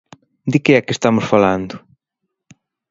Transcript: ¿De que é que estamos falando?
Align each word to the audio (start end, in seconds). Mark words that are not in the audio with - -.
¿De 0.51 0.57
que 0.63 0.71
é 0.79 0.85
que 0.85 0.95
estamos 0.97 1.25
falando? 1.31 1.75